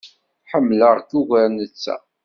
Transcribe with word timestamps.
Ḥemmleɣ-k 0.51 1.09
ugar 1.19 1.47
netta. 1.57 1.95